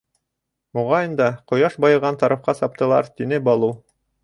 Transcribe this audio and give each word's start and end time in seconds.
Моғайын 0.77 1.13
да, 1.19 1.27
ҡояш 1.51 1.77
байыған 1.85 2.19
тарафҡа 2.25 2.57
саптылар,— 2.63 3.13
тине 3.21 3.43
Балу. 3.51 3.73